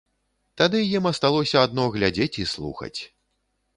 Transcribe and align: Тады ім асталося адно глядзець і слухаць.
Тады 0.61 0.79
ім 0.97 1.03
асталося 1.11 1.57
адно 1.67 1.83
глядзець 1.99 2.33
і 2.45 2.47
слухаць. 2.55 2.97